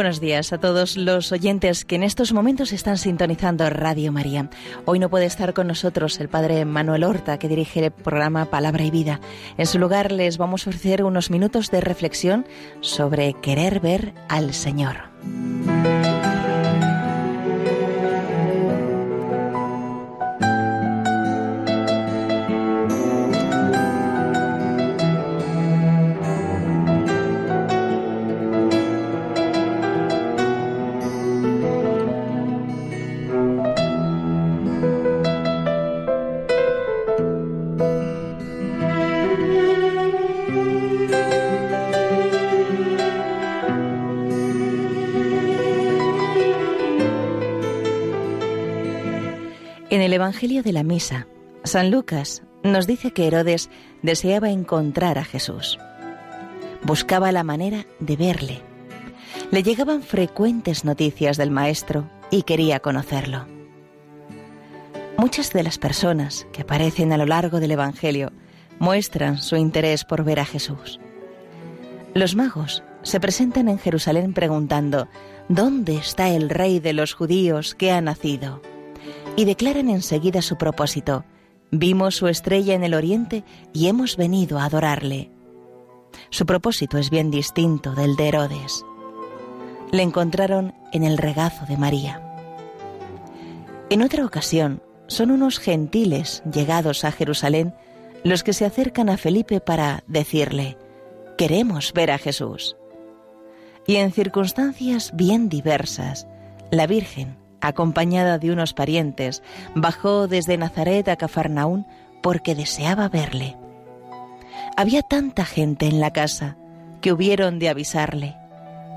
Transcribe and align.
buenos 0.00 0.18
días 0.18 0.54
a 0.54 0.58
todos 0.58 0.96
los 0.96 1.30
oyentes 1.30 1.84
que 1.84 1.96
en 1.96 2.02
estos 2.02 2.32
momentos 2.32 2.72
están 2.72 2.96
sintonizando 2.96 3.68
Radio 3.68 4.12
María. 4.12 4.48
Hoy 4.86 4.98
no 4.98 5.10
puede 5.10 5.26
estar 5.26 5.52
con 5.52 5.66
nosotros 5.66 6.18
el 6.20 6.30
padre 6.30 6.64
Manuel 6.64 7.04
Horta, 7.04 7.38
que 7.38 7.48
dirige 7.48 7.84
el 7.84 7.90
programa 7.90 8.46
Palabra 8.46 8.82
y 8.82 8.90
Vida. 8.90 9.20
En 9.58 9.66
su 9.66 9.78
lugar 9.78 10.10
les 10.10 10.38
vamos 10.38 10.66
a 10.66 10.70
ofrecer 10.70 11.04
unos 11.04 11.30
minutos 11.30 11.70
de 11.70 11.82
reflexión 11.82 12.46
sobre 12.80 13.34
querer 13.34 13.80
ver 13.80 14.14
al 14.30 14.54
Señor. 14.54 14.96
Evangelio 50.20 50.62
de 50.62 50.74
la 50.74 50.82
Misa, 50.82 51.26
San 51.64 51.90
Lucas 51.90 52.42
nos 52.62 52.86
dice 52.86 53.10
que 53.10 53.26
Herodes 53.26 53.70
deseaba 54.02 54.50
encontrar 54.50 55.16
a 55.16 55.24
Jesús. 55.24 55.78
Buscaba 56.82 57.32
la 57.32 57.42
manera 57.42 57.86
de 58.00 58.16
verle. 58.16 58.60
Le 59.50 59.62
llegaban 59.62 60.02
frecuentes 60.02 60.84
noticias 60.84 61.38
del 61.38 61.50
Maestro 61.50 62.10
y 62.30 62.42
quería 62.42 62.80
conocerlo. 62.80 63.46
Muchas 65.16 65.54
de 65.54 65.62
las 65.62 65.78
personas 65.78 66.46
que 66.52 66.62
aparecen 66.62 67.14
a 67.14 67.16
lo 67.16 67.24
largo 67.24 67.58
del 67.58 67.70
Evangelio 67.70 68.30
muestran 68.78 69.38
su 69.38 69.56
interés 69.56 70.04
por 70.04 70.22
ver 70.22 70.40
a 70.40 70.44
Jesús. 70.44 71.00
Los 72.12 72.36
magos 72.36 72.82
se 73.00 73.20
presentan 73.20 73.70
en 73.70 73.78
Jerusalén 73.78 74.34
preguntando, 74.34 75.08
¿dónde 75.48 75.96
está 75.96 76.28
el 76.28 76.50
rey 76.50 76.78
de 76.78 76.92
los 76.92 77.14
judíos 77.14 77.74
que 77.74 77.90
ha 77.90 78.02
nacido? 78.02 78.60
Y 79.36 79.44
declaran 79.44 79.88
enseguida 79.88 80.42
su 80.42 80.56
propósito. 80.56 81.24
Vimos 81.70 82.16
su 82.16 82.28
estrella 82.28 82.74
en 82.74 82.84
el 82.84 82.94
oriente 82.94 83.44
y 83.72 83.86
hemos 83.88 84.16
venido 84.16 84.58
a 84.58 84.64
adorarle. 84.64 85.30
Su 86.30 86.46
propósito 86.46 86.98
es 86.98 87.10
bien 87.10 87.30
distinto 87.30 87.92
del 87.94 88.16
de 88.16 88.28
Herodes. 88.28 88.84
Le 89.92 90.02
encontraron 90.02 90.74
en 90.92 91.04
el 91.04 91.18
regazo 91.18 91.66
de 91.66 91.76
María. 91.76 92.22
En 93.88 94.02
otra 94.02 94.24
ocasión, 94.24 94.82
son 95.06 95.32
unos 95.32 95.58
gentiles 95.58 96.42
llegados 96.52 97.04
a 97.04 97.10
Jerusalén 97.10 97.74
los 98.22 98.44
que 98.44 98.52
se 98.52 98.64
acercan 98.64 99.08
a 99.08 99.16
Felipe 99.16 99.60
para 99.60 100.04
decirle, 100.06 100.76
queremos 101.36 101.92
ver 101.92 102.10
a 102.10 102.18
Jesús. 102.18 102.76
Y 103.86 103.96
en 103.96 104.12
circunstancias 104.12 105.10
bien 105.14 105.48
diversas, 105.48 106.28
la 106.70 106.86
Virgen 106.86 107.39
acompañada 107.60 108.38
de 108.38 108.52
unos 108.52 108.72
parientes, 108.72 109.42
bajó 109.74 110.28
desde 110.28 110.58
Nazaret 110.58 111.08
a 111.08 111.16
Cafarnaún 111.16 111.86
porque 112.22 112.54
deseaba 112.54 113.08
verle. 113.08 113.56
Había 114.76 115.02
tanta 115.02 115.44
gente 115.44 115.86
en 115.86 116.00
la 116.00 116.12
casa 116.12 116.56
que 117.00 117.12
hubieron 117.12 117.58
de 117.58 117.68
avisarle. 117.68 118.36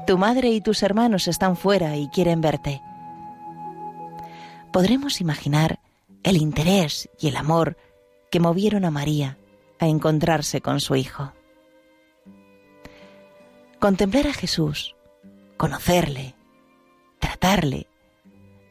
Tu 0.07 0.18
madre 0.18 0.50
y 0.50 0.62
tus 0.62 0.84
hermanos 0.84 1.28
están 1.28 1.56
fuera 1.56 1.96
y 1.96 2.07
quieren 2.09 2.41
verte. 2.41 2.81
Podremos 4.72 5.22
imaginar 5.22 5.80
el 6.24 6.38
interés 6.38 7.09
y 7.19 7.28
el 7.28 7.38
amor 7.38 7.78
que 8.31 8.40
movieron 8.40 8.85
a 8.85 8.91
María 8.91 9.38
a 9.80 9.88
encontrarse 9.88 10.62
con 10.62 10.80
su 10.80 10.95
hijo. 10.95 11.34
Contemplar 13.80 14.28
a 14.28 14.34
Jesús, 14.34 14.95
conocerle, 15.57 16.35
tratarle, 17.19 17.88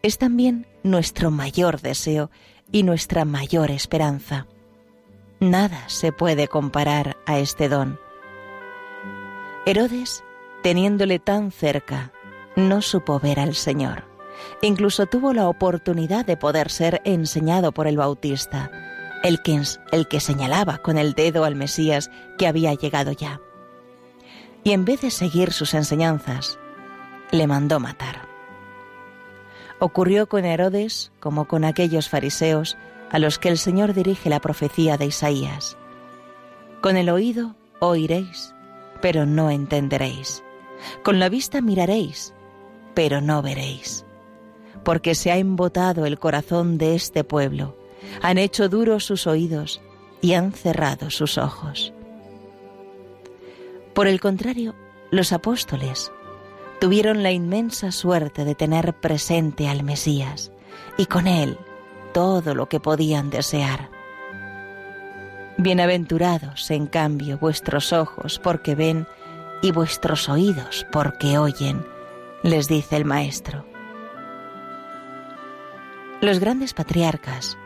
es 0.02 0.18
también 0.18 0.66
nuestro 0.82 1.30
mayor 1.30 1.80
deseo 1.80 2.30
y 2.70 2.82
nuestra 2.82 3.24
mayor 3.24 3.70
esperanza. 3.70 4.46
Nada 5.38 5.88
se 5.88 6.12
puede 6.12 6.48
comparar 6.48 7.16
a 7.26 7.38
este 7.38 7.68
don. 7.68 7.98
Herodes, 9.66 10.24
teniéndole 10.62 11.18
tan 11.18 11.52
cerca, 11.52 12.12
no 12.56 12.82
supo 12.82 13.20
ver 13.20 13.38
al 13.38 13.54
Señor. 13.54 14.04
Incluso 14.60 15.06
tuvo 15.06 15.32
la 15.32 15.48
oportunidad 15.48 16.26
de 16.26 16.36
poder 16.36 16.70
ser 16.70 17.00
enseñado 17.04 17.72
por 17.72 17.86
el 17.86 17.96
Bautista, 17.96 18.70
el 19.22 19.41
que, 19.42 19.60
el 19.92 20.08
que 20.08 20.20
señalaba 20.20 20.78
con 20.78 20.98
el 20.98 21.12
dedo 21.12 21.44
al 21.44 21.54
Mesías 21.54 22.10
que 22.38 22.46
había 22.48 22.74
llegado 22.74 23.12
ya. 23.12 23.41
Y 24.64 24.72
en 24.72 24.84
vez 24.84 25.00
de 25.00 25.10
seguir 25.10 25.52
sus 25.52 25.74
enseñanzas, 25.74 26.58
le 27.30 27.46
mandó 27.46 27.78
matar. 27.78 28.31
Ocurrió 29.84 30.28
con 30.28 30.44
Herodes 30.44 31.10
como 31.19 31.48
con 31.48 31.65
aquellos 31.65 32.09
fariseos 32.09 32.76
a 33.10 33.19
los 33.19 33.41
que 33.41 33.48
el 33.48 33.59
Señor 33.59 33.94
dirige 33.94 34.31
la 34.31 34.38
profecía 34.38 34.97
de 34.97 35.06
Isaías. 35.06 35.76
Con 36.81 36.97
el 36.97 37.10
oído 37.10 37.56
oiréis, 37.81 38.54
pero 39.00 39.26
no 39.26 39.50
entenderéis. 39.50 40.44
Con 41.03 41.19
la 41.19 41.28
vista 41.28 41.60
miraréis, 41.60 42.32
pero 42.94 43.21
no 43.21 43.42
veréis. 43.42 44.06
Porque 44.84 45.16
se 45.16 45.32
ha 45.32 45.37
embotado 45.37 46.06
el 46.06 46.16
corazón 46.21 46.78
de 46.78 46.94
este 46.94 47.25
pueblo, 47.25 47.76
han 48.22 48.38
hecho 48.38 48.69
duros 48.69 49.04
sus 49.04 49.26
oídos 49.26 49.81
y 50.21 50.34
han 50.34 50.53
cerrado 50.53 51.10
sus 51.10 51.38
ojos. 51.38 51.92
Por 53.94 54.06
el 54.06 54.21
contrario, 54.21 54.76
los 55.10 55.32
apóstoles, 55.32 56.12
tuvieron 56.82 57.22
la 57.22 57.31
inmensa 57.31 57.93
suerte 57.93 58.44
de 58.44 58.56
tener 58.56 58.93
presente 58.93 59.69
al 59.69 59.84
Mesías 59.84 60.50
y 60.98 61.06
con 61.06 61.28
él 61.28 61.56
todo 62.12 62.56
lo 62.56 62.69
que 62.69 62.81
podían 62.81 63.31
desear. 63.31 63.88
Bienaventurados, 65.59 66.69
en 66.72 66.88
cambio, 66.88 67.38
vuestros 67.38 67.92
ojos 67.92 68.41
porque 68.41 68.75
ven 68.75 69.06
y 69.62 69.71
vuestros 69.71 70.28
oídos 70.28 70.84
porque 70.91 71.38
oyen, 71.38 71.87
les 72.42 72.66
dice 72.66 72.97
el 72.97 73.04
Maestro. 73.04 73.65
Los 76.21 76.41
grandes 76.41 76.75
patriarcas 76.75 77.56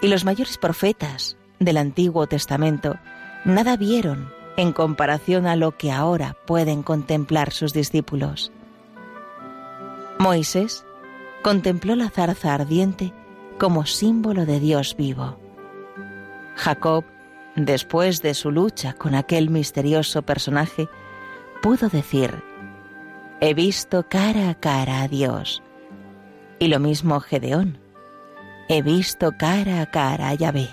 y 0.00 0.08
los 0.08 0.24
mayores 0.24 0.56
profetas 0.56 1.36
del 1.58 1.76
Antiguo 1.76 2.26
Testamento 2.26 2.96
nada 3.44 3.76
vieron 3.76 4.32
en 4.56 4.72
comparación 4.72 5.46
a 5.46 5.56
lo 5.56 5.76
que 5.76 5.92
ahora 5.92 6.38
pueden 6.46 6.82
contemplar 6.82 7.52
sus 7.52 7.74
discípulos. 7.74 8.50
Moisés 10.22 10.86
contempló 11.42 11.96
la 11.96 12.08
zarza 12.08 12.54
ardiente 12.54 13.12
como 13.58 13.86
símbolo 13.86 14.46
de 14.46 14.60
Dios 14.60 14.94
vivo. 14.96 15.36
Jacob, 16.54 17.04
después 17.56 18.22
de 18.22 18.34
su 18.34 18.52
lucha 18.52 18.92
con 18.92 19.16
aquel 19.16 19.50
misterioso 19.50 20.22
personaje, 20.22 20.88
pudo 21.60 21.88
decir, 21.88 22.40
he 23.40 23.52
visto 23.52 24.06
cara 24.08 24.48
a 24.48 24.54
cara 24.54 25.02
a 25.02 25.08
Dios. 25.08 25.60
Y 26.60 26.68
lo 26.68 26.78
mismo 26.78 27.18
Gedeón, 27.18 27.80
he 28.68 28.80
visto 28.80 29.32
cara 29.36 29.80
a 29.80 29.86
cara 29.86 30.28
a 30.28 30.34
Yahvé. 30.34 30.68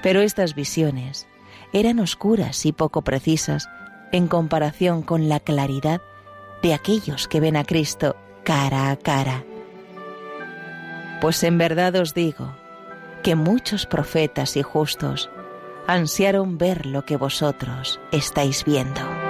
Pero 0.00 0.20
estas 0.20 0.54
visiones 0.54 1.26
eran 1.72 1.98
oscuras 1.98 2.66
y 2.66 2.72
poco 2.72 3.02
precisas 3.02 3.68
en 4.12 4.28
comparación 4.28 5.02
con 5.02 5.28
la 5.28 5.40
claridad 5.40 6.00
de 6.62 6.74
aquellos 6.74 7.28
que 7.28 7.40
ven 7.40 7.56
a 7.56 7.64
Cristo 7.64 8.16
cara 8.44 8.90
a 8.90 8.96
cara. 8.96 9.44
Pues 11.20 11.42
en 11.42 11.58
verdad 11.58 11.94
os 11.96 12.14
digo 12.14 12.56
que 13.22 13.34
muchos 13.36 13.86
profetas 13.86 14.56
y 14.56 14.62
justos 14.62 15.30
ansiaron 15.86 16.58
ver 16.58 16.86
lo 16.86 17.04
que 17.04 17.16
vosotros 17.16 18.00
estáis 18.10 18.64
viendo. 18.64 19.21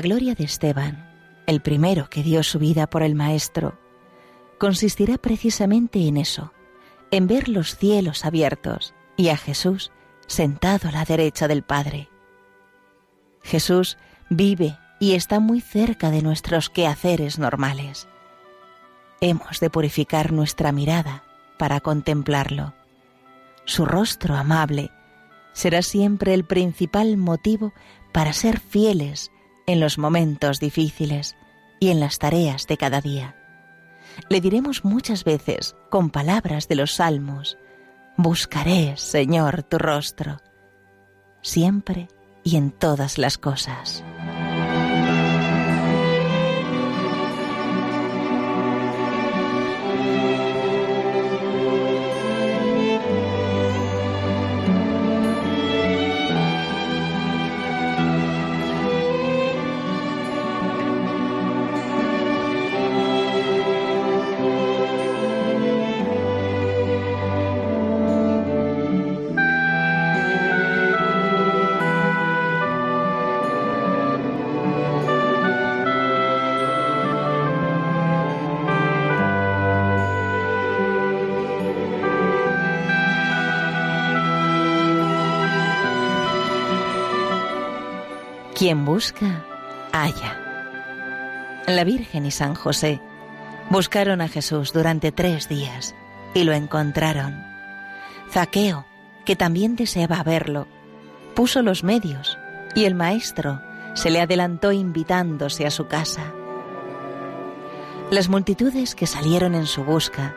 La 0.00 0.04
gloria 0.04 0.34
de 0.34 0.44
Esteban, 0.44 1.06
el 1.46 1.60
primero 1.60 2.08
que 2.08 2.22
dio 2.22 2.42
su 2.42 2.58
vida 2.58 2.88
por 2.88 3.02
el 3.02 3.14
Maestro, 3.14 3.78
consistirá 4.56 5.18
precisamente 5.18 6.08
en 6.08 6.16
eso, 6.16 6.54
en 7.10 7.26
ver 7.26 7.50
los 7.50 7.76
cielos 7.76 8.24
abiertos 8.24 8.94
y 9.18 9.28
a 9.28 9.36
Jesús 9.36 9.92
sentado 10.26 10.88
a 10.88 10.92
la 10.92 11.04
derecha 11.04 11.48
del 11.48 11.62
Padre. 11.62 12.08
Jesús 13.42 13.98
vive 14.30 14.78
y 15.00 15.12
está 15.12 15.38
muy 15.38 15.60
cerca 15.60 16.10
de 16.10 16.22
nuestros 16.22 16.70
quehaceres 16.70 17.38
normales. 17.38 18.08
Hemos 19.20 19.60
de 19.60 19.68
purificar 19.68 20.32
nuestra 20.32 20.72
mirada 20.72 21.24
para 21.58 21.80
contemplarlo. 21.80 22.72
Su 23.66 23.84
rostro 23.84 24.34
amable 24.34 24.90
será 25.52 25.82
siempre 25.82 26.32
el 26.32 26.44
principal 26.44 27.18
motivo 27.18 27.74
para 28.12 28.32
ser 28.32 28.60
fieles 28.60 29.30
en 29.72 29.80
los 29.80 29.98
momentos 29.98 30.60
difíciles 30.60 31.36
y 31.78 31.90
en 31.90 32.00
las 32.00 32.18
tareas 32.18 32.66
de 32.66 32.76
cada 32.76 33.00
día. 33.00 33.36
Le 34.28 34.40
diremos 34.40 34.84
muchas 34.84 35.24
veces, 35.24 35.76
con 35.90 36.10
palabras 36.10 36.68
de 36.68 36.74
los 36.74 36.94
salmos, 36.94 37.56
Buscaré, 38.16 38.96
Señor, 38.96 39.62
tu 39.62 39.78
rostro, 39.78 40.38
siempre 41.40 42.08
y 42.42 42.56
en 42.56 42.70
todas 42.70 43.16
las 43.16 43.38
cosas. 43.38 44.04
Quien 88.60 88.84
busca, 88.84 89.42
halla. 89.90 91.64
La 91.66 91.82
Virgen 91.82 92.26
y 92.26 92.30
San 92.30 92.54
José 92.54 93.00
buscaron 93.70 94.20
a 94.20 94.28
Jesús 94.28 94.74
durante 94.74 95.12
tres 95.12 95.48
días 95.48 95.94
y 96.34 96.44
lo 96.44 96.52
encontraron. 96.52 97.42
Zaqueo, 98.30 98.84
que 99.24 99.34
también 99.34 99.76
deseaba 99.76 100.22
verlo, 100.22 100.68
puso 101.34 101.62
los 101.62 101.84
medios 101.84 102.36
y 102.74 102.84
el 102.84 102.94
maestro 102.94 103.62
se 103.94 104.10
le 104.10 104.20
adelantó 104.20 104.72
invitándose 104.72 105.66
a 105.66 105.70
su 105.70 105.86
casa. 105.86 106.34
Las 108.10 108.28
multitudes 108.28 108.94
que 108.94 109.06
salieron 109.06 109.54
en 109.54 109.64
su 109.64 109.84
busca 109.84 110.36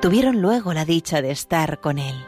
tuvieron 0.00 0.40
luego 0.40 0.74
la 0.74 0.84
dicha 0.84 1.20
de 1.22 1.32
estar 1.32 1.80
con 1.80 1.98
él. 1.98 2.24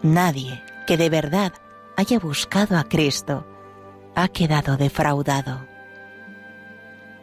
Nadie 0.00 0.64
que 0.86 0.96
de 0.96 1.10
verdad 1.10 1.52
haya 1.98 2.18
buscado 2.18 2.78
a 2.78 2.84
Cristo 2.84 3.44
ha 4.14 4.28
quedado 4.28 4.76
defraudado. 4.76 5.66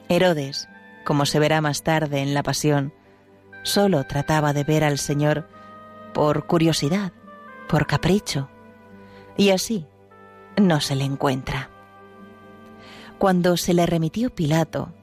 Herodes, 0.10 0.70
como 1.04 1.26
se 1.26 1.40
verá 1.40 1.62
más 1.62 1.84
tarde 1.84 2.22
en 2.22 2.34
la 2.34 2.44
pasión, 2.44 2.94
solo 3.64 4.04
trataba 4.06 4.54
de 4.54 4.64
ver 4.64 4.84
al 4.84 4.98
Señor 4.98 5.48
por 6.14 6.46
curiosidad, 6.46 7.12
por 7.68 7.88
capricho, 7.88 8.50
y 9.38 9.50
así 9.50 9.88
no 10.58 10.80
se 10.82 10.96
le 10.96 11.04
encuentra. 11.04 11.70
Cuando 13.18 13.58
se 13.58 13.74
le 13.74 13.86
remitió 13.86 14.34
Pilato, 14.34 14.94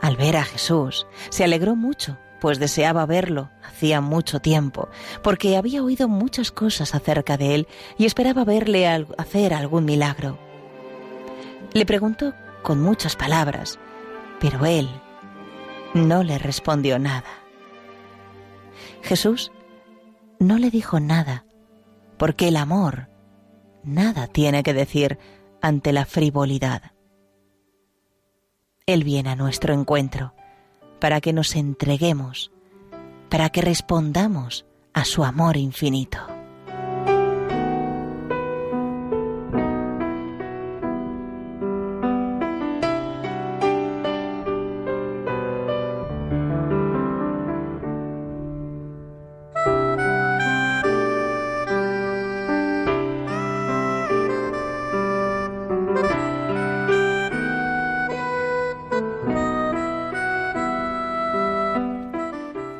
al 0.00 0.16
ver 0.16 0.36
a 0.36 0.44
Jesús, 0.44 1.06
se 1.30 1.44
alegró 1.44 1.76
mucho, 1.76 2.18
pues 2.40 2.58
deseaba 2.58 3.06
verlo 3.06 3.50
hacía 3.62 4.00
mucho 4.00 4.40
tiempo, 4.40 4.88
porque 5.22 5.56
había 5.56 5.82
oído 5.82 6.08
muchas 6.08 6.50
cosas 6.50 6.94
acerca 6.94 7.36
de 7.36 7.54
él 7.54 7.68
y 7.98 8.06
esperaba 8.06 8.44
verle 8.44 8.88
hacer 9.16 9.54
algún 9.54 9.84
milagro. 9.84 10.38
Le 11.74 11.86
preguntó 11.86 12.34
con 12.62 12.80
muchas 12.80 13.16
palabras, 13.16 13.78
pero 14.40 14.66
él 14.66 14.88
no 15.94 16.22
le 16.22 16.38
respondió 16.38 16.98
nada. 16.98 17.30
Jesús 19.02 19.52
no 20.38 20.58
le 20.58 20.70
dijo 20.70 21.00
nada, 21.00 21.44
porque 22.18 22.48
el 22.48 22.56
amor 22.56 23.08
nada 23.84 24.26
tiene 24.26 24.62
que 24.62 24.74
decir 24.74 25.18
ante 25.60 25.92
la 25.92 26.04
frivolidad. 26.04 26.92
Él 28.86 29.04
viene 29.04 29.30
a 29.30 29.36
nuestro 29.36 29.72
encuentro 29.72 30.34
para 31.00 31.20
que 31.20 31.32
nos 31.32 31.56
entreguemos, 31.56 32.52
para 33.30 33.48
que 33.48 33.62
respondamos 33.62 34.66
a 34.92 35.04
su 35.04 35.24
amor 35.24 35.56
infinito. 35.56 36.18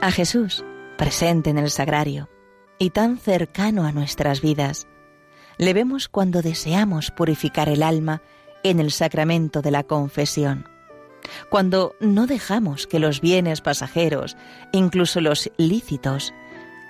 A 0.02 0.10
Jesús, 0.10 0.64
presente 0.98 1.50
en 1.50 1.58
el 1.58 1.70
sagrario 1.70 2.28
y 2.76 2.90
tan 2.90 3.18
cercano 3.18 3.84
a 3.84 3.92
nuestras 3.92 4.40
vidas, 4.40 4.88
le 5.58 5.74
vemos 5.74 6.08
cuando 6.08 6.42
deseamos 6.42 7.12
purificar 7.12 7.68
el 7.68 7.84
alma 7.84 8.20
en 8.64 8.80
el 8.80 8.90
sacramento 8.90 9.62
de 9.62 9.70
la 9.70 9.84
confesión, 9.84 10.68
cuando 11.50 11.94
no 12.00 12.26
dejamos 12.26 12.88
que 12.88 12.98
los 12.98 13.20
bienes 13.20 13.60
pasajeros, 13.60 14.36
incluso 14.72 15.20
los 15.20 15.52
lícitos, 15.56 16.34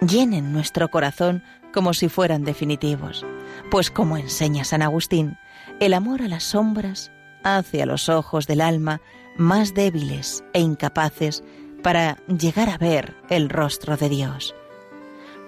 llenen 0.01 0.51
nuestro 0.51 0.91
corazón 0.91 1.43
como 1.75 1.93
si 1.93 2.09
fueran 2.09 2.45
definitivos, 2.45 3.27
pues 3.71 3.91
como 3.91 4.17
enseña 4.17 4.65
San 4.65 4.81
Agustín, 4.81 5.37
el 5.81 5.93
amor 5.93 6.23
a 6.23 6.29
las 6.29 6.45
sombras 6.45 7.13
hace 7.45 7.83
a 7.83 7.87
los 7.87 8.09
ojos 8.09 8.47
del 8.47 8.63
alma 8.63 9.03
más 9.37 9.75
débiles 9.75 10.43
e 10.55 10.61
incapaces 10.61 11.45
para 11.83 12.19
llegar 12.27 12.69
a 12.69 12.79
ver 12.79 13.15
el 13.29 13.49
rostro 13.49 13.97
de 13.97 14.09
Dios. 14.09 14.55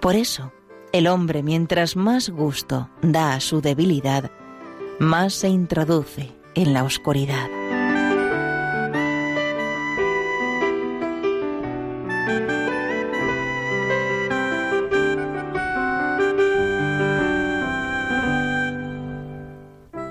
Por 0.00 0.16
eso, 0.16 0.52
el 0.92 1.06
hombre 1.06 1.42
mientras 1.42 1.96
más 1.96 2.28
gusto 2.28 2.90
da 3.02 3.34
a 3.34 3.40
su 3.40 3.60
debilidad, 3.60 4.30
más 4.98 5.34
se 5.34 5.48
introduce 5.48 6.32
en 6.54 6.72
la 6.72 6.84
oscuridad. 6.84 7.48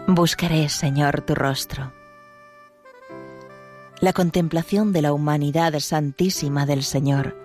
Buscaré, 0.07 0.69
Señor, 0.69 1.21
tu 1.21 1.33
rostro 1.33 1.91
la 4.03 4.11
contemplación 4.11 4.91
de 4.91 5.01
la 5.01 5.13
humanidad 5.13 5.79
santísima 5.79 6.65
del 6.65 6.83
Señor 6.83 7.37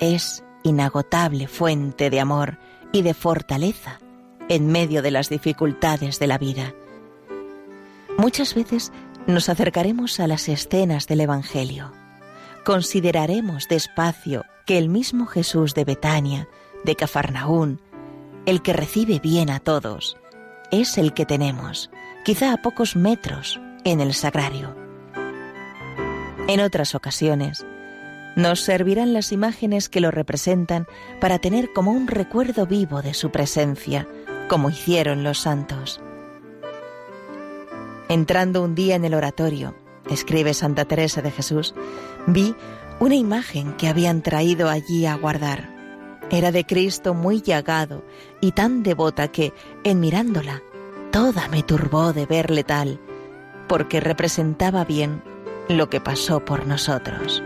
es 0.00 0.42
inagotable 0.62 1.46
fuente 1.46 2.08
de 2.08 2.20
amor 2.20 2.56
y 2.90 3.02
de 3.02 3.12
fortaleza 3.12 4.00
en 4.48 4.68
medio 4.68 5.02
de 5.02 5.10
las 5.10 5.28
dificultades 5.28 6.18
de 6.18 6.26
la 6.26 6.38
vida. 6.38 6.72
Muchas 8.16 8.54
veces 8.54 8.92
nos 9.26 9.50
acercaremos 9.50 10.20
a 10.20 10.26
las 10.26 10.48
escenas 10.48 11.06
del 11.06 11.20
Evangelio, 11.20 11.92
consideraremos 12.64 13.68
despacio 13.68 14.46
que 14.64 14.78
el 14.78 14.88
mismo 14.88 15.26
Jesús 15.26 15.74
de 15.74 15.84
Betania, 15.84 16.48
de 16.82 16.96
Cafarnaún, 16.96 17.78
el 18.46 18.62
que 18.62 18.72
recibe 18.72 19.18
bien 19.18 19.50
a 19.50 19.60
todos, 19.60 20.16
es 20.70 20.96
el 20.96 21.12
que 21.12 21.26
tenemos, 21.26 21.90
quizá 22.24 22.54
a 22.54 22.62
pocos 22.62 22.96
metros, 22.96 23.60
en 23.84 24.00
el 24.00 24.14
sagrario. 24.14 24.79
En 26.50 26.58
otras 26.58 26.96
ocasiones, 26.96 27.64
nos 28.34 28.62
servirán 28.62 29.12
las 29.12 29.30
imágenes 29.30 29.88
que 29.88 30.00
lo 30.00 30.10
representan 30.10 30.88
para 31.20 31.38
tener 31.38 31.72
como 31.72 31.92
un 31.92 32.08
recuerdo 32.08 32.66
vivo 32.66 33.02
de 33.02 33.14
su 33.14 33.30
presencia, 33.30 34.08
como 34.48 34.68
hicieron 34.68 35.22
los 35.22 35.38
santos. 35.38 36.00
Entrando 38.08 38.64
un 38.64 38.74
día 38.74 38.96
en 38.96 39.04
el 39.04 39.14
oratorio, 39.14 39.76
escribe 40.10 40.52
Santa 40.52 40.86
Teresa 40.86 41.22
de 41.22 41.30
Jesús, 41.30 41.72
vi 42.26 42.56
una 42.98 43.14
imagen 43.14 43.74
que 43.74 43.86
habían 43.86 44.20
traído 44.20 44.68
allí 44.68 45.06
a 45.06 45.14
guardar. 45.14 45.72
Era 46.32 46.50
de 46.50 46.66
Cristo 46.66 47.14
muy 47.14 47.42
llagado 47.42 48.04
y 48.40 48.50
tan 48.50 48.82
devota 48.82 49.28
que, 49.28 49.52
en 49.84 50.00
mirándola, 50.00 50.64
toda 51.12 51.46
me 51.46 51.62
turbó 51.62 52.12
de 52.12 52.26
verle 52.26 52.64
tal, 52.64 52.98
porque 53.68 54.00
representaba 54.00 54.84
bien 54.84 55.22
lo 55.76 55.88
que 55.88 56.00
pasó 56.00 56.44
por 56.44 56.66
nosotros. 56.66 57.42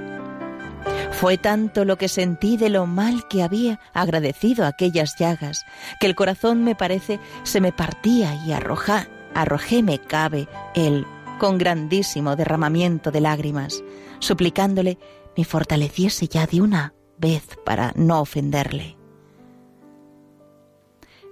Fue 1.12 1.38
tanto 1.38 1.84
lo 1.84 1.96
que 1.96 2.08
sentí 2.08 2.56
de 2.56 2.70
lo 2.70 2.86
mal 2.86 3.28
que 3.28 3.42
había 3.42 3.80
agradecido 3.92 4.66
aquellas 4.66 5.16
llagas, 5.18 5.64
que 6.00 6.06
el 6.06 6.14
corazón 6.14 6.64
me 6.64 6.74
parece 6.74 7.20
se 7.42 7.60
me 7.60 7.72
partía 7.72 8.34
y 8.46 8.52
arroja, 8.52 9.08
arrojéme 9.34 9.98
cabe 9.98 10.48
él 10.74 11.06
con 11.38 11.58
grandísimo 11.58 12.36
derramamiento 12.36 13.10
de 13.10 13.20
lágrimas, 13.20 13.82
suplicándole 14.18 14.98
me 15.36 15.44
fortaleciese 15.44 16.28
ya 16.28 16.46
de 16.46 16.60
una 16.60 16.94
vez 17.18 17.46
para 17.64 17.92
no 17.96 18.20
ofenderle. 18.20 18.96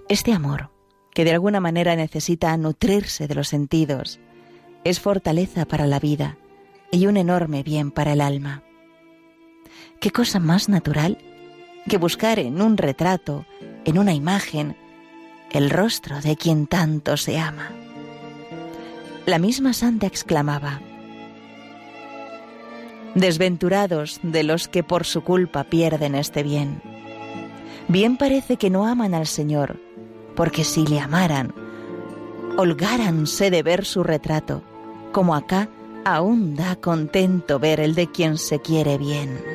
Este 0.09 0.33
amor, 0.33 0.69
que 1.13 1.23
de 1.23 1.31
alguna 1.31 1.59
manera 1.59 1.95
necesita 1.95 2.55
nutrirse 2.57 3.27
de 3.27 3.35
los 3.35 3.47
sentidos, 3.47 4.19
es 4.83 4.99
fortaleza 4.99 5.65
para 5.65 5.87
la 5.87 5.99
vida 5.99 6.37
y 6.93 7.07
un 7.07 7.17
enorme 7.17 7.63
bien 7.63 7.89
para 7.89 8.13
el 8.13 8.21
alma. 8.21 8.61
¿Qué 9.99 10.11
cosa 10.11 10.39
más 10.39 10.69
natural 10.69 11.17
que 11.89 11.97
buscar 11.97 12.37
en 12.37 12.61
un 12.61 12.77
retrato, 12.77 13.47
en 13.83 13.97
una 13.97 14.13
imagen, 14.13 14.77
el 15.51 15.71
rostro 15.71 16.21
de 16.21 16.37
quien 16.37 16.67
tanto 16.67 17.17
se 17.17 17.39
ama? 17.39 17.71
La 19.25 19.39
misma 19.39 19.73
santa 19.73 20.05
exclamaba, 20.05 20.81
Desventurados 23.15 24.19
de 24.21 24.43
los 24.43 24.67
que 24.67 24.83
por 24.83 25.05
su 25.05 25.23
culpa 25.23 25.63
pierden 25.63 26.13
este 26.13 26.43
bien. 26.43 26.81
Bien 27.87 28.17
parece 28.17 28.57
que 28.57 28.69
no 28.69 28.85
aman 28.85 29.15
al 29.15 29.27
Señor, 29.27 29.79
porque 30.35 30.63
si 30.63 30.85
le 30.85 30.99
amaran, 30.99 31.53
holgáranse 32.57 33.49
de 33.49 33.63
ver 33.63 33.85
su 33.85 34.03
retrato, 34.03 34.63
como 35.11 35.35
acá 35.35 35.69
aún 36.05 36.55
da 36.55 36.75
contento 36.75 37.59
ver 37.59 37.79
el 37.79 37.95
de 37.95 38.11
quien 38.11 38.37
se 38.37 38.59
quiere 38.59 38.97
bien. 38.97 39.52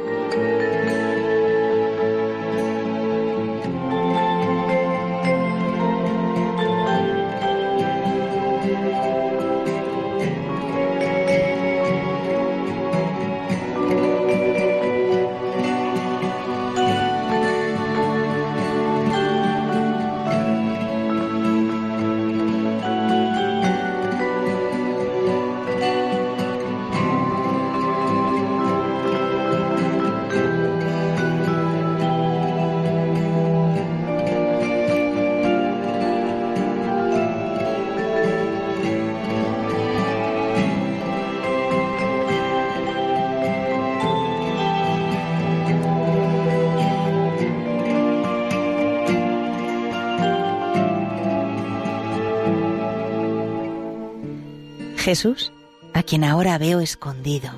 Jesús, 55.08 55.52
a 55.94 56.02
quien 56.02 56.22
ahora 56.22 56.58
veo 56.58 56.80
escondido, 56.80 57.48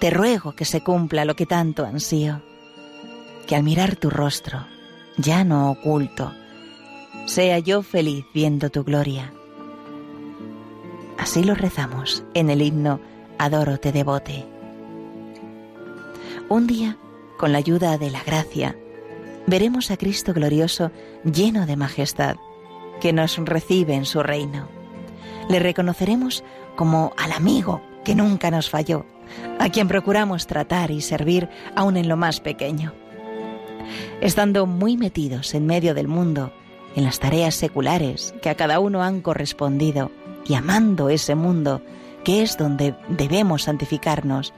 te 0.00 0.10
ruego 0.10 0.56
que 0.56 0.64
se 0.64 0.82
cumpla 0.82 1.24
lo 1.24 1.36
que 1.36 1.46
tanto 1.46 1.86
ansío, 1.86 2.42
que 3.46 3.54
al 3.54 3.62
mirar 3.62 3.94
tu 3.94 4.10
rostro, 4.10 4.66
ya 5.16 5.44
no 5.44 5.70
oculto, 5.70 6.34
sea 7.26 7.60
yo 7.60 7.84
feliz 7.84 8.24
viendo 8.34 8.68
tu 8.70 8.82
gloria. 8.82 9.32
Así 11.18 11.44
lo 11.44 11.54
rezamos 11.54 12.24
en 12.34 12.50
el 12.50 12.62
himno 12.62 12.98
Adoro 13.38 13.78
te 13.78 13.92
devote. 13.92 14.44
Un 16.48 16.66
día, 16.66 16.96
con 17.38 17.52
la 17.52 17.58
ayuda 17.58 17.96
de 17.96 18.10
la 18.10 18.24
gracia, 18.24 18.76
veremos 19.46 19.92
a 19.92 19.96
Cristo 19.96 20.34
glorioso 20.34 20.90
lleno 21.22 21.64
de 21.64 21.76
majestad, 21.76 22.34
que 23.00 23.12
nos 23.12 23.36
recibe 23.38 23.94
en 23.94 24.04
su 24.04 24.20
reino 24.20 24.73
le 25.48 25.58
reconoceremos 25.58 26.44
como 26.76 27.12
al 27.16 27.32
amigo 27.32 27.80
que 28.04 28.14
nunca 28.14 28.50
nos 28.50 28.70
falló, 28.70 29.06
a 29.58 29.68
quien 29.70 29.88
procuramos 29.88 30.46
tratar 30.46 30.90
y 30.90 31.00
servir 31.00 31.48
aún 31.74 31.96
en 31.96 32.08
lo 32.08 32.16
más 32.16 32.40
pequeño. 32.40 32.92
Estando 34.20 34.66
muy 34.66 34.96
metidos 34.96 35.54
en 35.54 35.66
medio 35.66 35.94
del 35.94 36.08
mundo, 36.08 36.52
en 36.94 37.04
las 37.04 37.18
tareas 37.18 37.54
seculares 37.54 38.34
que 38.42 38.50
a 38.50 38.54
cada 38.54 38.78
uno 38.78 39.02
han 39.02 39.20
correspondido, 39.20 40.10
y 40.46 40.54
amando 40.54 41.08
ese 41.08 41.34
mundo, 41.34 41.80
que 42.22 42.42
es 42.42 42.56
donde 42.56 42.94
debemos 43.08 43.62
santificarnos, 43.62 44.52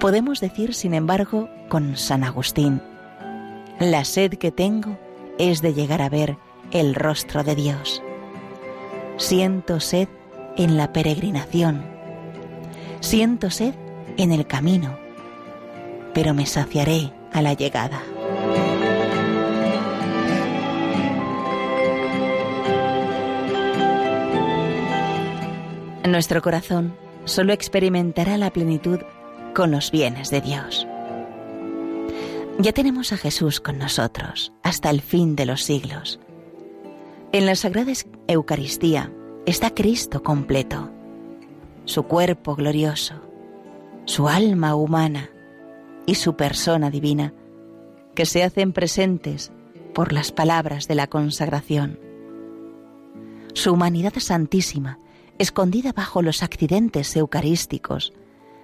podemos 0.00 0.40
decir, 0.40 0.74
sin 0.74 0.94
embargo, 0.94 1.48
con 1.68 1.96
San 1.96 2.24
Agustín, 2.24 2.82
la 3.78 4.04
sed 4.04 4.34
que 4.34 4.50
tengo 4.50 4.98
es 5.38 5.60
de 5.62 5.74
llegar 5.74 6.02
a 6.02 6.08
ver 6.08 6.36
el 6.70 6.94
rostro 6.94 7.42
de 7.44 7.54
Dios. 7.54 8.02
Siento 9.16 9.80
sed 9.80 10.08
en 10.56 10.76
la 10.76 10.92
peregrinación. 10.92 11.84
Siento 13.00 13.50
sed 13.50 13.74
en 14.16 14.32
el 14.32 14.46
camino, 14.46 14.98
pero 16.14 16.34
me 16.34 16.46
saciaré 16.46 17.12
a 17.32 17.42
la 17.42 17.54
llegada. 17.54 18.02
Nuestro 26.04 26.42
corazón 26.42 26.94
solo 27.24 27.52
experimentará 27.52 28.36
la 28.36 28.52
plenitud 28.52 28.98
con 29.54 29.70
los 29.70 29.90
bienes 29.90 30.30
de 30.30 30.40
Dios. 30.40 30.86
Ya 32.58 32.72
tenemos 32.72 33.12
a 33.12 33.16
Jesús 33.16 33.60
con 33.60 33.78
nosotros 33.78 34.52
hasta 34.62 34.90
el 34.90 35.00
fin 35.00 35.36
de 35.36 35.46
los 35.46 35.62
siglos 35.62 36.20
en 37.32 37.46
la 37.46 37.56
Sagrada 37.56 37.92
Eucaristía 38.28 39.10
está 39.46 39.70
Cristo 39.70 40.22
completo, 40.22 40.90
su 41.86 42.02
cuerpo 42.02 42.54
glorioso, 42.54 43.14
su 44.04 44.28
alma 44.28 44.74
humana 44.74 45.30
y 46.04 46.16
su 46.16 46.36
persona 46.36 46.90
divina, 46.90 47.32
que 48.14 48.26
se 48.26 48.44
hacen 48.44 48.74
presentes 48.74 49.50
por 49.94 50.12
las 50.12 50.30
palabras 50.30 50.88
de 50.88 50.94
la 50.94 51.06
consagración. 51.06 51.98
Su 53.54 53.72
humanidad 53.72 54.12
santísima, 54.18 54.98
escondida 55.38 55.92
bajo 55.94 56.20
los 56.20 56.42
accidentes 56.42 57.16
eucarísticos, 57.16 58.12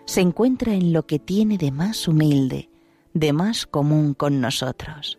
se 0.05 0.21
encuentra 0.21 0.75
en 0.75 0.93
lo 0.93 1.07
que 1.07 1.19
tiene 1.19 1.57
de 1.57 1.71
más 1.71 2.07
humilde, 2.07 2.69
de 3.15 3.33
más 3.33 3.67
común 3.67 4.13
con 4.13 4.43
nosotros, 4.43 5.19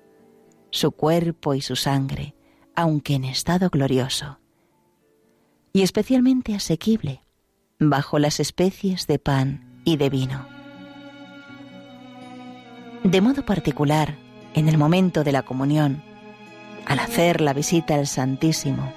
su 0.70 0.92
cuerpo 0.92 1.56
y 1.56 1.62
su 1.62 1.76
sangre, 1.76 2.36
aunque 2.76 3.16
en 3.16 3.26
estado 3.26 3.70
glorioso, 3.70 4.40
y 5.74 5.84
especialmente 5.84 6.56
asequible 6.56 7.24
bajo 7.80 8.20
las 8.20 8.40
especies 8.40 9.08
de 9.08 9.20
pan 9.20 9.82
y 9.86 9.98
de 9.98 10.10
vino. 10.10 10.46
De 13.04 13.22
modo 13.22 13.46
particular, 13.46 14.18
en 14.54 14.68
el 14.68 14.78
momento 14.78 15.24
de 15.24 15.32
la 15.32 15.44
comunión, 15.44 16.04
al 16.86 17.00
hacer 17.00 17.40
la 17.40 17.54
visita 17.54 17.96
al 17.96 18.08
Santísimo, 18.08 18.92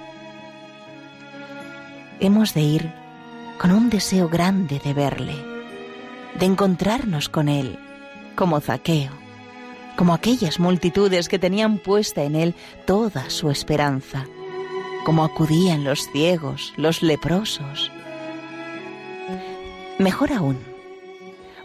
hemos 2.19 2.53
de 2.53 2.61
ir 2.61 2.91
con 3.57 3.71
un 3.71 3.89
deseo 3.89 4.27
grande 4.27 4.81
de 4.83 4.93
verle, 4.93 5.35
de 6.37 6.45
encontrarnos 6.45 7.29
con 7.29 7.47
Él, 7.47 7.79
como 8.35 8.59
Zaqueo, 8.59 9.22
como 9.97 10.13
aquellas 10.13 10.59
multitudes 10.59 11.29
que 11.29 11.39
tenían 11.39 11.77
puesta 11.77 12.23
en 12.23 12.35
Él 12.35 12.55
toda 12.85 13.29
su 13.29 13.49
esperanza, 13.49 14.25
como 15.05 15.23
acudían 15.23 15.83
los 15.83 16.09
ciegos, 16.11 16.73
los 16.77 17.01
leprosos. 17.01 17.91
Mejor 19.99 20.33
aún, 20.33 20.59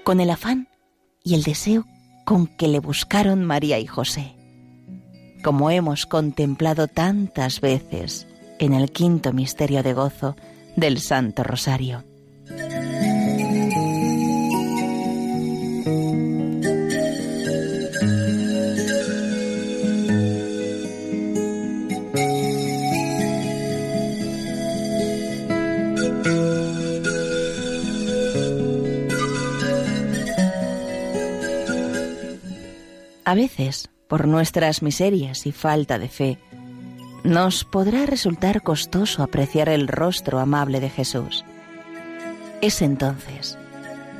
con 0.04 0.20
el 0.20 0.30
afán 0.30 0.68
y 1.24 1.34
el 1.34 1.42
deseo 1.42 1.86
con 2.24 2.46
que 2.46 2.68
le 2.68 2.78
buscaron 2.78 3.44
María 3.44 3.78
y 3.78 3.86
José, 3.86 4.36
como 5.42 5.70
hemos 5.70 6.06
contemplado 6.06 6.88
tantas 6.88 7.60
veces 7.60 8.26
en 8.58 8.74
el 8.74 8.90
quinto 8.90 9.32
misterio 9.32 9.82
de 9.82 9.94
gozo 9.94 10.36
del 10.76 11.00
Santo 11.00 11.42
Rosario. 11.42 12.04
A 33.28 33.34
veces, 33.34 33.90
por 34.08 34.26
nuestras 34.26 34.80
miserias 34.80 35.46
y 35.46 35.52
falta 35.52 35.98
de 35.98 36.08
fe, 36.08 36.38
nos 37.24 37.66
podrá 37.66 38.06
resultar 38.06 38.62
costoso 38.62 39.22
apreciar 39.22 39.68
el 39.68 39.86
rostro 39.86 40.38
amable 40.38 40.80
de 40.80 40.88
Jesús. 40.88 41.44
Es 42.62 42.80
entonces 42.80 43.58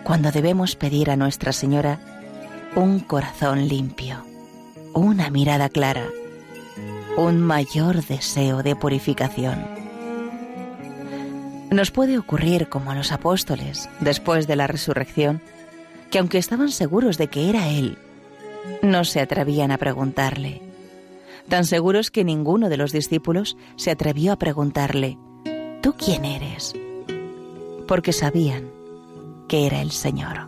cuando 0.04 0.30
debemos 0.30 0.76
pedir 0.76 1.10
a 1.10 1.16
Nuestra 1.16 1.54
Señora 1.54 1.98
un 2.76 3.00
corazón 3.00 3.66
limpio, 3.66 4.26
una 4.92 5.30
mirada 5.30 5.70
clara, 5.70 6.04
un 7.16 7.40
mayor 7.40 8.04
deseo 8.04 8.62
de 8.62 8.76
purificación. 8.76 9.66
Nos 11.70 11.90
puede 11.92 12.18
ocurrir 12.18 12.68
como 12.68 12.90
a 12.90 12.94
los 12.94 13.10
apóstoles 13.10 13.88
después 14.00 14.46
de 14.46 14.56
la 14.56 14.66
resurrección, 14.66 15.40
que 16.10 16.18
aunque 16.18 16.36
estaban 16.36 16.70
seguros 16.70 17.16
de 17.16 17.28
que 17.28 17.48
era 17.48 17.68
Él 17.70 17.96
no 18.82 19.04
se 19.04 19.20
atrevían 19.20 19.70
a 19.70 19.78
preguntarle. 19.78 20.62
Tan 21.48 21.64
seguros 21.64 22.10
que 22.10 22.24
ninguno 22.24 22.68
de 22.68 22.76
los 22.76 22.92
discípulos 22.92 23.56
se 23.76 23.90
atrevió 23.90 24.32
a 24.32 24.36
preguntarle, 24.36 25.18
¿tú 25.82 25.94
quién 25.94 26.24
eres? 26.24 26.74
Porque 27.86 28.12
sabían 28.12 28.70
que 29.48 29.66
era 29.66 29.80
el 29.80 29.90
Señor. 29.90 30.46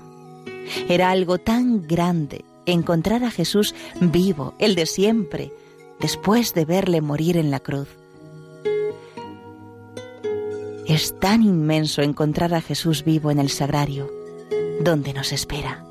Era 0.88 1.10
algo 1.10 1.38
tan 1.38 1.86
grande 1.86 2.44
encontrar 2.66 3.24
a 3.24 3.30
Jesús 3.30 3.74
vivo, 4.00 4.54
el 4.58 4.74
de 4.74 4.86
siempre, 4.86 5.52
después 5.98 6.54
de 6.54 6.64
verle 6.64 7.00
morir 7.00 7.36
en 7.36 7.50
la 7.50 7.60
cruz. 7.60 7.88
Es 10.86 11.18
tan 11.18 11.42
inmenso 11.42 12.02
encontrar 12.02 12.52
a 12.52 12.60
Jesús 12.60 13.04
vivo 13.04 13.30
en 13.30 13.38
el 13.38 13.48
sagrario, 13.48 14.10
donde 14.80 15.12
nos 15.12 15.32
espera. 15.32 15.84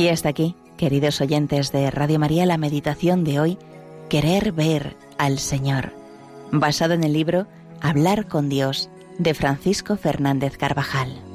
Y 0.00 0.08
hasta 0.08 0.30
aquí, 0.30 0.54
queridos 0.78 1.20
oyentes 1.20 1.72
de 1.72 1.90
Radio 1.90 2.18
María, 2.18 2.46
la 2.46 2.56
meditación 2.56 3.22
de 3.22 3.38
hoy, 3.38 3.58
Querer 4.08 4.52
ver 4.52 4.96
al 5.18 5.38
Señor, 5.38 5.92
basado 6.50 6.94
en 6.94 7.04
el 7.04 7.12
libro 7.12 7.46
Hablar 7.82 8.26
con 8.26 8.48
Dios 8.48 8.88
de 9.18 9.34
Francisco 9.34 9.98
Fernández 9.98 10.56
Carvajal. 10.56 11.29